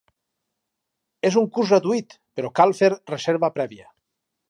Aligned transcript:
És 1.29 1.37
un 1.43 1.45
curs 1.57 1.71
gratuït, 1.75 2.17
però 2.41 2.53
cal 2.61 2.77
fer 2.83 2.93
reserva 2.97 3.55
prèvia. 3.61 3.91